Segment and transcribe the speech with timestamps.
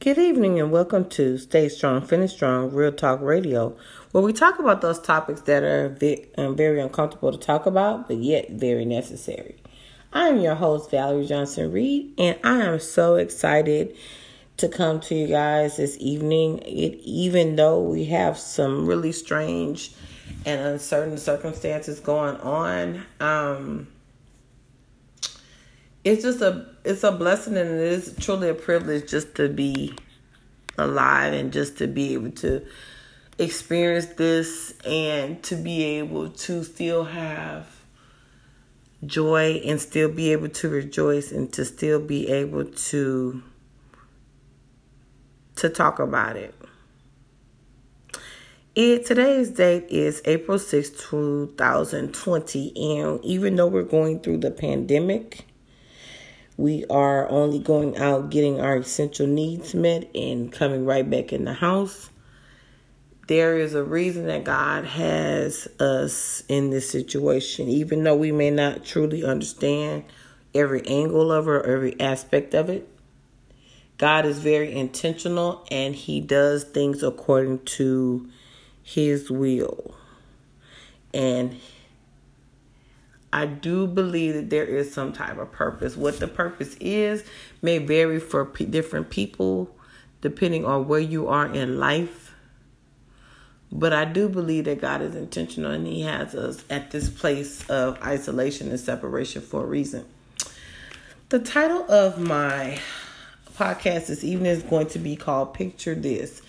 [0.00, 3.76] Good evening and welcome to Stay Strong, Finish Strong, Real Talk Radio,
[4.12, 5.98] where we talk about those topics that are
[6.38, 9.56] um, very uncomfortable to talk about, but yet very necessary.
[10.12, 13.96] I'm your host, Valerie Johnson Reed, and I am so excited
[14.58, 16.58] to come to you guys this evening.
[16.58, 19.90] It, even though we have some really strange
[20.46, 23.88] and uncertain circumstances going on, um,
[26.08, 29.94] it's just a it's a blessing and it is truly a privilege just to be
[30.78, 32.64] alive and just to be able to
[33.38, 37.66] experience this and to be able to still have
[39.04, 43.42] joy and still be able to rejoice and to still be able to
[45.56, 46.54] to talk about it.
[48.74, 55.44] It today's date is April 6, 2020 and even though we're going through the pandemic
[56.58, 61.44] we are only going out getting our essential needs met and coming right back in
[61.44, 62.10] the house.
[63.28, 68.50] There is a reason that God has us in this situation, even though we may
[68.50, 70.02] not truly understand
[70.52, 72.88] every angle of it or every aspect of it.
[73.96, 78.28] God is very intentional and He does things according to
[78.82, 79.94] His will.
[81.14, 81.56] And
[83.32, 85.96] I do believe that there is some type of purpose.
[85.96, 87.24] What the purpose is
[87.60, 89.70] may vary for p- different people
[90.20, 92.34] depending on where you are in life.
[93.70, 97.68] But I do believe that God is intentional and He has us at this place
[97.68, 100.06] of isolation and separation for a reason.
[101.28, 102.78] The title of my
[103.54, 106.40] podcast this evening is going to be called Picture This.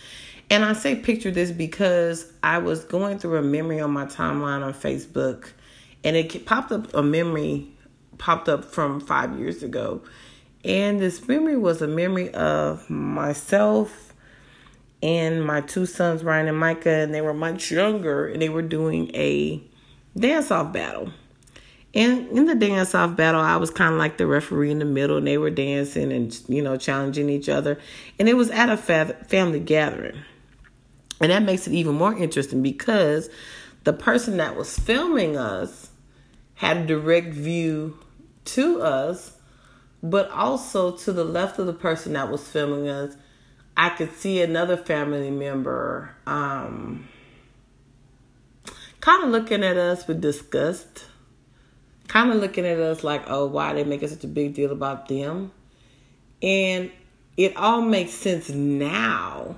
[0.49, 4.63] And I say picture this because I was going through a memory on my timeline
[4.63, 5.49] on Facebook
[6.03, 7.67] and it popped up a memory
[8.19, 10.01] popped up from five years ago.
[10.63, 14.13] And this memory was a memory of myself
[15.01, 18.61] and my two sons ryan and micah and they were much younger and they were
[18.61, 19.63] doing a
[20.17, 21.11] dance off battle.
[21.95, 24.85] And in the dance off battle i was kind of like the referee in the
[24.85, 27.79] middle and they were dancing and you know challenging each other.
[28.19, 30.21] And it was at a family gathering.
[31.21, 33.29] And that makes it even more interesting because
[33.85, 35.88] the person that was filming us
[36.59, 37.97] had a direct view
[38.43, 39.37] to us,
[40.03, 43.15] but also to the left of the person that was filming us,
[43.77, 47.07] I could see another family member um,
[48.99, 51.05] kind of looking at us with disgust,
[52.09, 55.07] kind of looking at us like, oh, why they making such a big deal about
[55.07, 55.53] them?
[56.43, 56.91] And
[57.37, 59.55] it all makes sense now,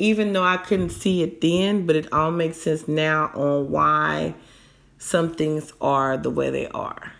[0.00, 4.34] even though I couldn't see it then, but it all makes sense now on why
[4.98, 7.12] some things are the way they are.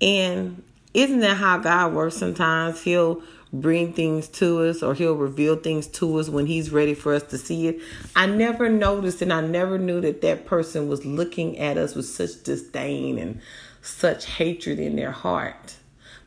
[0.00, 0.62] And
[0.92, 2.82] isn't that how God works sometimes?
[2.82, 3.22] He'll
[3.52, 7.22] bring things to us or he'll reveal things to us when he's ready for us
[7.24, 7.80] to see it.
[8.14, 12.06] I never noticed and I never knew that that person was looking at us with
[12.06, 13.40] such disdain and
[13.80, 15.76] such hatred in their heart.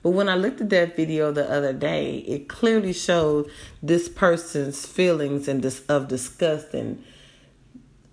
[0.01, 3.51] But when I looked at that video the other day, it clearly showed
[3.83, 7.03] this person's feelings and dis- of disgust and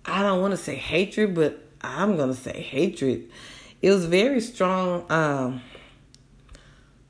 [0.05, 3.29] I don't want to say hatred, but I'm gonna say hatred.
[3.81, 5.61] It was very strong, um,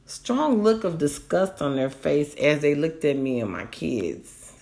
[0.06, 4.54] strong look of disgust on their face as they looked at me and my kids.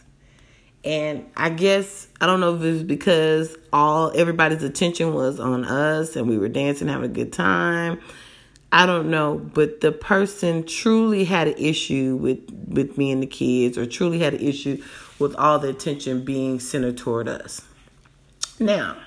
[0.83, 6.16] And I guess I don't know if it's because all everybody's attention was on us
[6.16, 7.99] and we were dancing, having a good time.
[8.72, 13.27] I don't know, but the person truly had an issue with with me and the
[13.27, 14.83] kids, or truly had an issue
[15.17, 17.61] with all the attention being centered toward us.
[18.59, 18.97] Now,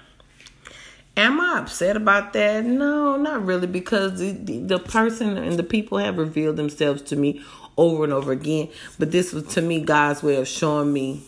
[1.18, 2.64] Am I upset about that?
[2.64, 7.16] No, not really, because the, the, the, person and the people have revealed themselves to
[7.16, 7.42] me
[7.76, 8.68] over and over again.
[9.00, 11.24] But this was to me God's way of showing me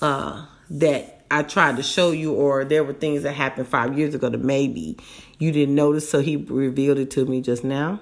[0.00, 4.14] uh, that I tried to show you, or there were things that happened five years
[4.14, 4.96] ago that maybe
[5.40, 7.98] you didn't notice, so He revealed it to me just now.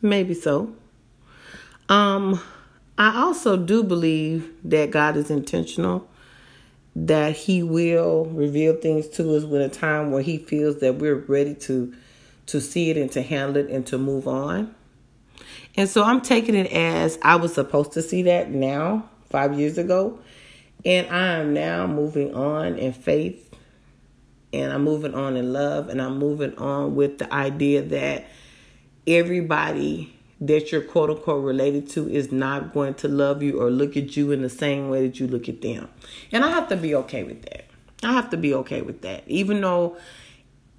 [0.00, 0.76] Maybe so.
[1.88, 2.40] Um,
[2.96, 6.08] I also do believe that God is intentional
[6.98, 11.14] that he will reveal things to us when a time where he feels that we're
[11.14, 11.94] ready to
[12.46, 14.74] to see it and to handle it and to move on.
[15.76, 19.76] And so I'm taking it as I was supposed to see that now, 5 years
[19.78, 20.18] ago,
[20.84, 23.42] and I am now moving on in faith.
[24.52, 25.88] And I'm moving on in love.
[25.88, 28.26] And I'm moving on with the idea that
[29.06, 33.96] everybody that you're quote unquote related to is not going to love you or look
[33.96, 35.88] at you in the same way that you look at them.
[36.32, 37.66] And I have to be okay with that.
[38.02, 39.24] I have to be okay with that.
[39.26, 39.96] Even though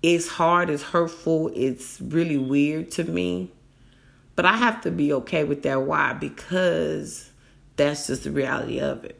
[0.03, 3.51] it's hard, it's hurtful, it's really weird to me.
[4.35, 5.81] But I have to be okay with that.
[5.81, 6.13] Why?
[6.13, 7.31] Because
[7.75, 9.19] that's just the reality of it.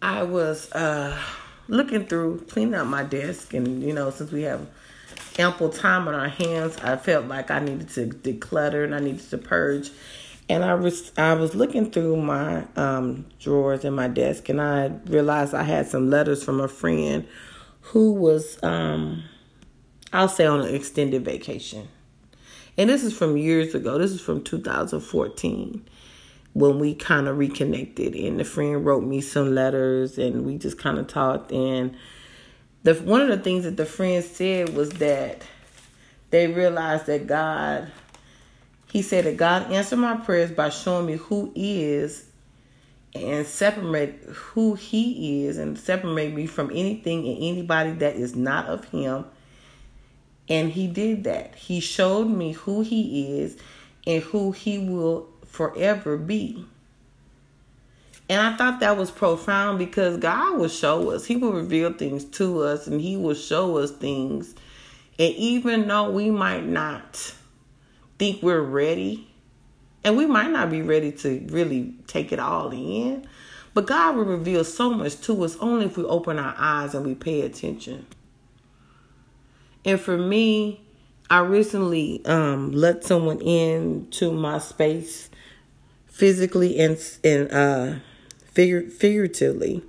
[0.00, 1.20] I was uh,
[1.66, 4.68] looking through, cleaning out my desk, and you know, since we have
[5.38, 9.28] ample time on our hands, I felt like I needed to declutter and I needed
[9.30, 9.90] to purge.
[10.48, 14.86] And I was I was looking through my um, drawers in my desk, and I
[15.04, 17.28] realized I had some letters from a friend
[17.80, 19.24] who was, um,
[20.12, 21.88] I'll say, on an extended vacation.
[22.78, 23.98] And this is from years ago.
[23.98, 25.86] This is from 2014
[26.54, 28.14] when we kind of reconnected.
[28.14, 31.52] And the friend wrote me some letters, and we just kind of talked.
[31.52, 31.94] And
[32.82, 35.42] the one of the things that the friend said was that
[36.30, 37.90] they realized that God
[38.90, 42.24] he said that God answered my prayers by showing me who is
[43.14, 48.66] and separate who he is and separate me from anything and anybody that is not
[48.66, 49.26] of him.
[50.48, 51.54] And he did that.
[51.54, 53.58] He showed me who he is
[54.06, 56.64] and who he will forever be.
[58.28, 61.24] And I thought that was profound because God will show us.
[61.24, 64.54] He will reveal things to us and He will show us things.
[65.18, 67.34] And even though we might not
[68.18, 69.28] think we're ready.
[70.04, 73.26] And we might not be ready to really take it all in.
[73.74, 77.06] But God will reveal so much to us only if we open our eyes and
[77.06, 78.06] we pay attention.
[79.84, 80.80] And for me,
[81.30, 85.30] I recently um, let someone into my space
[86.06, 87.94] physically and and uh,
[88.58, 89.84] figure, figuratively.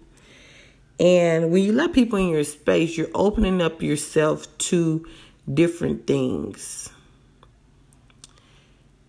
[0.99, 5.07] And when you let people in your space, you're opening up yourself to
[5.51, 6.91] different things.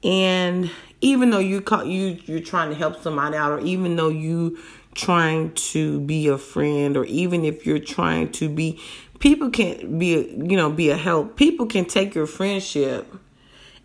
[0.02, 0.70] And
[1.02, 4.58] even though you call you you're trying to help somebody out, or even though you
[4.94, 8.80] trying to be a friend, or even if you're trying to be,
[9.18, 10.08] people can be
[10.38, 11.36] you know be a help.
[11.36, 13.14] People can take your friendship,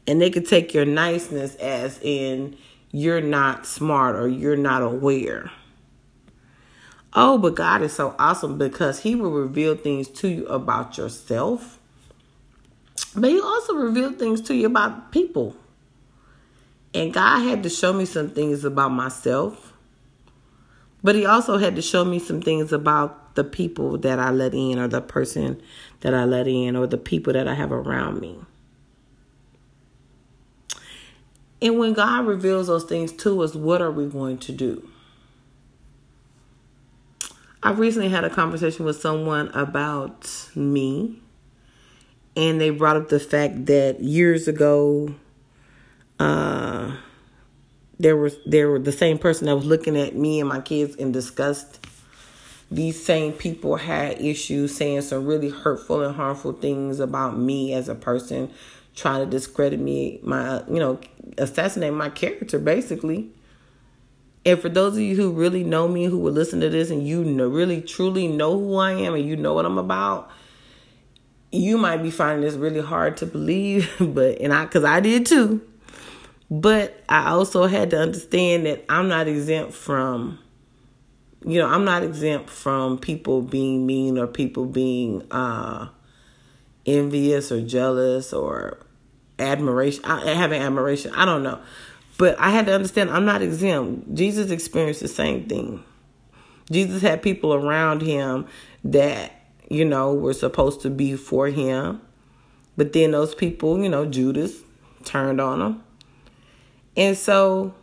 [0.08, 2.56] and they can take your niceness as in
[2.94, 5.52] you're not smart or you're not aware.
[7.16, 11.80] Oh, but God is so awesome because He will reveal things to you about yourself,
[13.16, 15.56] but He also reveal things to you about people.
[16.94, 19.74] And God had to show me some things about myself.
[21.04, 24.56] But he also had to show me some things about the people that I let
[24.56, 25.62] in or the person
[26.00, 28.40] that I let in or the people that I have around me.
[31.62, 34.90] And when God reveals those things to us, what are we going to do?
[37.66, 41.20] I recently had a conversation with someone about me,
[42.38, 45.16] and they brought up the fact that years ago,
[46.20, 46.96] uh,
[47.98, 50.96] there was there were the same person that was looking at me and my kids
[50.98, 51.84] in disgust.
[52.70, 57.90] These same people had issues saying some really hurtful and harmful things about me as
[57.90, 58.52] a person,
[58.96, 61.00] trying to discredit me, my you know,
[61.40, 63.32] assassinate my character basically.
[64.46, 67.06] And for those of you who really know me, who will listen to this, and
[67.06, 70.30] you know, really truly know who I am, and you know what I'm about,
[71.52, 75.26] you might be finding this really hard to believe, but and I, cause I did
[75.26, 75.62] too.
[76.52, 80.38] But I also had to understand that I'm not exempt from,
[81.44, 85.90] you know, I'm not exempt from people being mean or people being uh,
[86.86, 88.86] envious or jealous or
[89.40, 91.12] admiration, having admiration.
[91.16, 91.60] I don't know.
[92.18, 94.14] But I had to understand I'm not exempt.
[94.14, 95.84] Jesus experienced the same thing.
[96.72, 98.48] Jesus had people around him
[98.84, 99.32] that,
[99.70, 102.02] you know, were supposed to be for him.
[102.78, 104.62] But then those people, you know, Judas
[105.04, 105.84] turned on him.
[106.98, 107.74] And so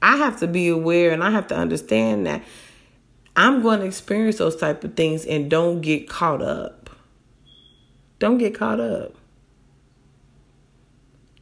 [0.00, 2.42] I have to be aware and I have to understand that
[3.34, 6.90] I'm going to experience those type of things and don't get caught up.
[8.18, 9.14] Don't get caught up.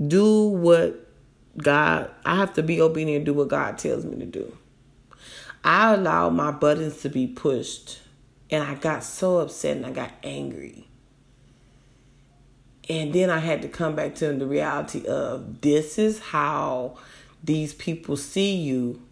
[0.07, 1.10] Do what
[1.57, 4.57] God, I have to be obedient and do what God tells me to do.
[5.64, 8.00] I allowed my buttons to be pushed
[8.50, 10.87] and I got so upset and I got angry.
[12.88, 16.97] And then I had to come back to the reality of this is how
[17.45, 19.02] these people see you.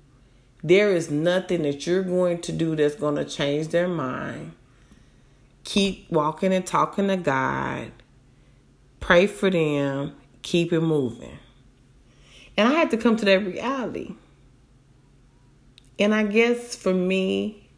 [0.65, 4.53] There is nothing that you're going to do that's going to change their mind.
[5.63, 7.93] Keep walking and talking to God.
[8.99, 10.17] Pray for them.
[10.43, 11.39] Keep it moving.
[12.59, 14.17] And I had to come to that reality.
[15.97, 17.71] And I guess for me,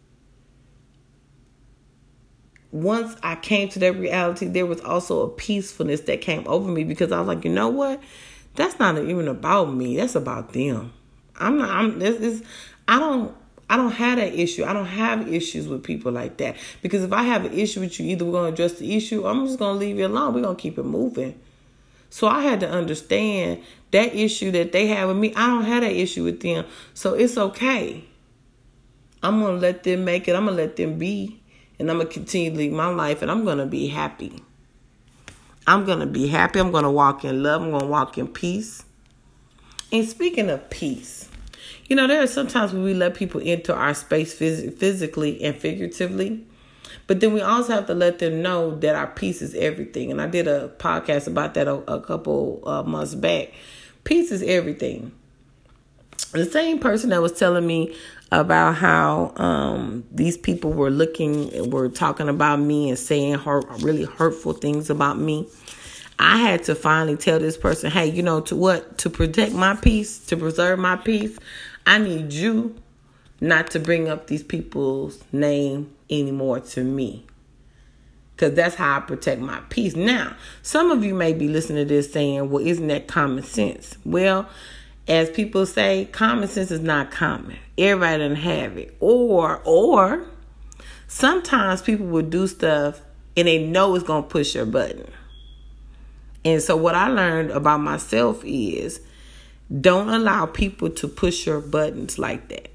[2.73, 6.85] once I came to that reality, there was also a peacefulness that came over me
[6.85, 8.01] because I was like, you know what?
[8.55, 9.99] That's not even about me.
[9.99, 10.95] That's about them.
[11.39, 11.69] I'm not.
[11.71, 11.99] I'm.
[11.99, 12.43] This is.
[12.89, 13.37] I don't.
[13.69, 14.65] I don't have that issue.
[14.65, 18.01] I don't have issues with people like that because if I have an issue with
[18.01, 20.35] you, either we're gonna address the issue, or I'm just gonna leave you alone.
[20.35, 21.39] We're gonna keep it moving.
[22.11, 23.63] So I had to understand
[23.93, 25.33] that issue that they have with me.
[25.35, 26.67] I don't have that issue with them.
[26.93, 28.05] So it's okay.
[29.23, 30.35] I'm going to let them make it.
[30.35, 31.41] I'm going to let them be.
[31.79, 34.43] And I'm going to continue to my life and I'm going to be happy.
[35.67, 36.59] I'm going to be happy.
[36.59, 37.63] I'm going to walk in love.
[37.63, 38.85] I'm going to walk in peace.
[39.93, 41.29] And speaking of peace,
[41.89, 45.57] you know, there are sometimes when we let people into our space phys- physically and
[45.57, 46.47] figuratively,
[47.11, 50.13] but then we also have to let them know that our peace is everything.
[50.13, 53.49] And I did a podcast about that a, a couple uh, months back.
[54.05, 55.11] Peace is everything.
[56.31, 57.97] The same person that was telling me
[58.31, 64.05] about how um, these people were looking, were talking about me and saying hurt, really
[64.05, 65.49] hurtful things about me.
[66.21, 68.99] I had to finally tell this person, hey, you know, to what?
[68.99, 71.37] To protect my peace, to preserve my peace,
[71.85, 72.81] I need you
[73.41, 77.25] not to bring up these people's name anymore to me.
[78.35, 79.95] Because that's how I protect my peace.
[79.95, 83.97] Now, some of you may be listening to this saying, well, isn't that common sense?
[84.05, 84.49] Well,
[85.09, 87.57] as people say, common sense is not common.
[87.77, 88.97] Everybody doesn't have it.
[89.01, 90.27] Or, or,
[91.07, 93.03] sometimes people will do stuff
[93.37, 95.11] and they know it's going to push your button.
[96.45, 99.01] And so, what I learned about myself is
[99.81, 102.70] don't allow people to push your buttons like that.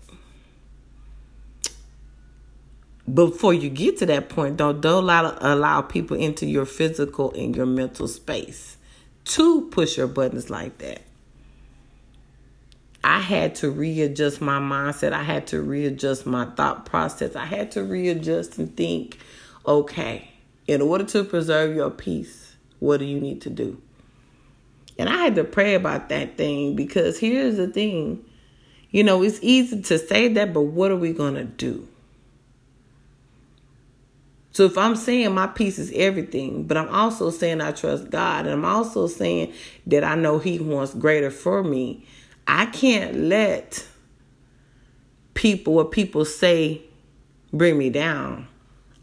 [3.12, 7.56] Before you get to that point, don't, don't allow, allow people into your physical and
[7.56, 8.78] your mental space
[9.26, 11.02] to push your buttons like that.
[13.04, 15.14] I had to readjust my mindset.
[15.14, 17.36] I had to readjust my thought process.
[17.36, 19.20] I had to readjust and think,
[19.68, 20.32] okay,
[20.66, 23.80] in order to preserve your peace, what do you need to do?
[24.98, 28.26] And I had to pray about that thing because here's the thing.
[28.90, 31.88] You know, it's easy to say that, but what are we going to do?
[34.56, 38.46] So if I'm saying my peace is everything, but I'm also saying I trust God,
[38.46, 39.52] and I'm also saying
[39.86, 42.06] that I know He wants greater for me,
[42.48, 43.86] I can't let
[45.34, 46.82] people, what people say,
[47.52, 48.48] bring me down.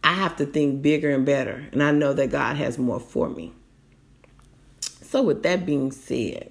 [0.02, 3.28] I have to think bigger and better, and I know that God has more for
[3.28, 3.52] me.
[4.80, 6.50] So, with that being said,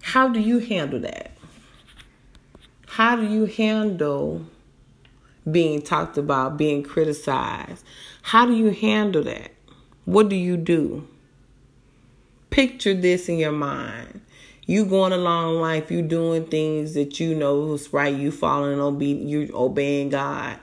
[0.00, 1.32] how do you handle that?
[2.86, 4.46] How do you handle
[5.50, 7.84] being talked about, being criticized?
[8.22, 9.52] How do you handle that?
[10.04, 11.06] What do you do?
[12.50, 14.20] Picture this in your mind.
[14.66, 19.02] You going along life, you doing things that you know is right, you following obe-
[19.02, 20.58] you obeying God.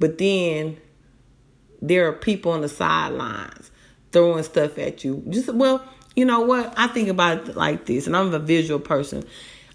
[0.00, 0.78] But then
[1.80, 3.70] there are people on the sidelines
[4.10, 5.22] throwing stuff at you.
[5.28, 5.84] Just well,
[6.16, 6.72] you know what?
[6.76, 9.24] I think about it like this, and I'm a visual person.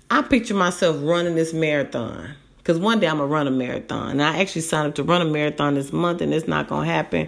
[0.09, 2.35] I picture myself running this marathon
[2.69, 4.11] because one day I'm gonna run a marathon.
[4.11, 6.85] And I actually signed up to run a marathon this month, and it's not gonna
[6.85, 7.27] happen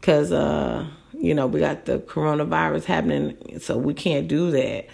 [0.00, 0.86] because uh,
[1.18, 4.86] you know we got the coronavirus happening, so we can't do that.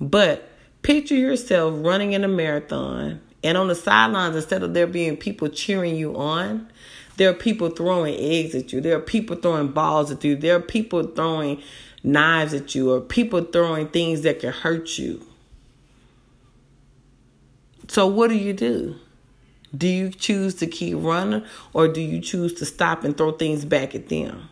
[0.00, 0.48] But
[0.82, 5.48] picture yourself running in a marathon, and on the sidelines, instead of there being people
[5.48, 6.70] cheering you on,
[7.16, 8.80] there are people throwing eggs at you.
[8.80, 10.36] There are people throwing balls at you.
[10.36, 11.60] There are people throwing
[12.04, 15.26] knives at you or people throwing things that can hurt you.
[17.88, 19.00] So, what do you do?
[19.76, 23.64] Do you choose to keep running or do you choose to stop and throw things
[23.64, 24.48] back at them?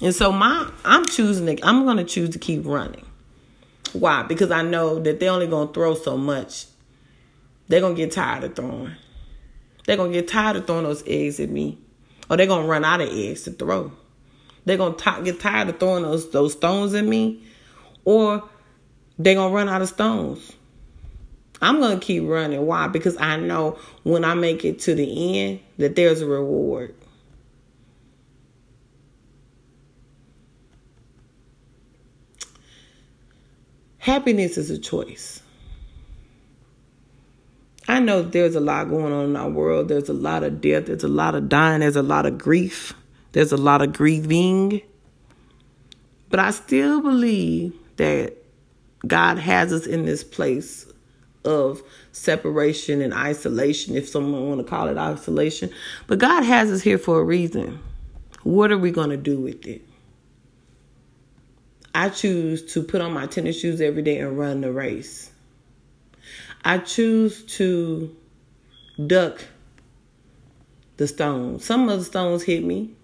[0.00, 3.04] And so my I'm choosing to, I'm going to choose to keep running.
[3.92, 4.22] Why?
[4.22, 6.66] Because I know that they're only going to throw so much.
[7.68, 8.96] They're going to get tired of throwing.
[9.86, 11.78] They're going to get tired of throwing those eggs at me.
[12.28, 13.92] Or they're going to run out of eggs to throw.
[14.64, 17.42] They're going to get tired of throwing those, those stones at me.
[18.04, 18.48] Or
[19.18, 20.52] they're going to run out of stones.
[21.64, 22.66] I'm going to keep running.
[22.66, 22.88] Why?
[22.88, 26.94] Because I know when I make it to the end that there's a reward.
[33.96, 35.42] Happiness is a choice.
[37.88, 39.88] I know there's a lot going on in our world.
[39.88, 40.84] There's a lot of death.
[40.84, 41.80] There's a lot of dying.
[41.80, 42.92] There's a lot of grief.
[43.32, 44.82] There's a lot of grieving.
[46.28, 48.36] But I still believe that
[49.06, 50.92] God has us in this place
[51.44, 51.82] of
[52.12, 55.70] separation and isolation, if someone want to call it isolation.
[56.06, 57.80] But God has us here for a reason.
[58.42, 59.82] What are we going to do with it?
[61.94, 65.30] I choose to put on my tennis shoes every day and run the race.
[66.64, 68.14] I choose to
[69.06, 69.44] duck
[70.96, 71.64] the stones.
[71.64, 72.94] Some of the stones hit me.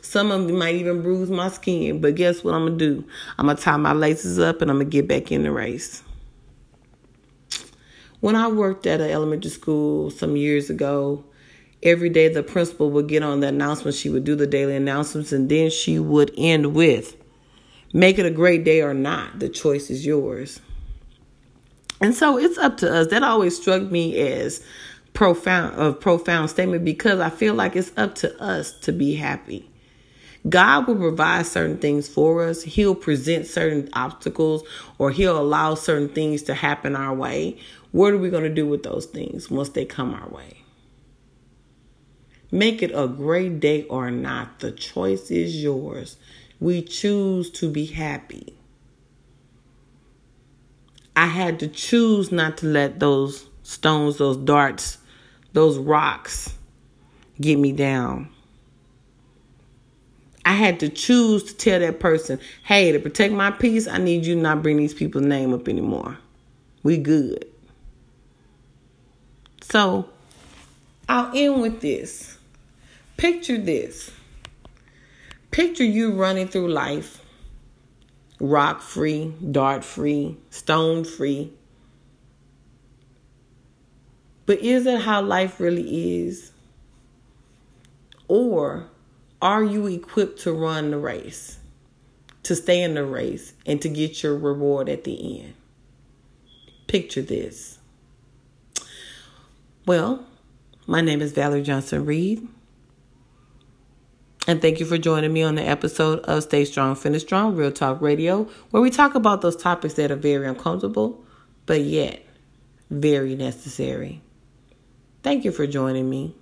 [0.00, 2.00] Some of them might even bruise my skin.
[2.00, 3.04] But guess what I'm going to do?
[3.38, 5.52] I'm going to tie my laces up and I'm going to get back in the
[5.52, 6.02] race.
[8.24, 11.22] When I worked at an elementary school some years ago,
[11.82, 13.96] every day the principal would get on the announcement.
[13.96, 17.16] She would do the daily announcements and then she would end with
[17.92, 19.40] Make it a great day or not.
[19.40, 20.62] The choice is yours.
[22.00, 23.08] And so it's up to us.
[23.08, 24.64] That always struck me as
[25.12, 29.68] profound a profound statement because I feel like it's up to us to be happy.
[30.48, 32.62] God will provide certain things for us.
[32.62, 34.62] He'll present certain obstacles
[34.98, 37.58] or he'll allow certain things to happen our way.
[37.92, 40.58] What are we going to do with those things once they come our way?
[42.50, 44.60] Make it a great day or not.
[44.60, 46.16] The choice is yours.
[46.60, 48.54] We choose to be happy.
[51.16, 54.98] I had to choose not to let those stones, those darts,
[55.52, 56.54] those rocks
[57.40, 58.28] get me down.
[60.44, 64.26] I had to choose to tell that person, hey, to protect my peace, I need
[64.26, 66.18] you not bring these people's name up anymore.
[66.82, 67.46] We good.
[69.62, 70.08] So
[71.08, 72.36] I'll end with this.
[73.16, 74.10] Picture this.
[75.50, 77.24] Picture you running through life
[78.40, 81.52] rock free, dart free, stone free.
[84.46, 86.52] But is that how life really is?
[88.28, 88.86] Or
[89.42, 91.58] are you equipped to run the race,
[92.44, 95.54] to stay in the race, and to get your reward at the end?
[96.86, 97.78] Picture this.
[99.86, 100.24] Well,
[100.86, 102.46] my name is Valerie Johnson Reed.
[104.46, 107.72] And thank you for joining me on the episode of Stay Strong, Finish Strong, Real
[107.72, 111.24] Talk Radio, where we talk about those topics that are very uncomfortable,
[111.64, 112.24] but yet
[112.90, 114.20] very necessary.
[115.22, 116.34] Thank you for joining me.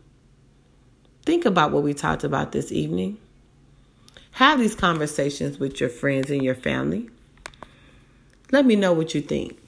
[1.25, 3.19] Think about what we talked about this evening.
[4.33, 7.11] Have these conversations with your friends and your family.
[8.51, 9.59] Let me know what you think.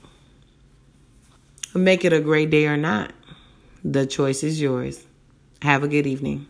[1.75, 3.13] Make it a great day or not.
[3.85, 5.05] The choice is yours.
[5.63, 6.47] Have a good evening.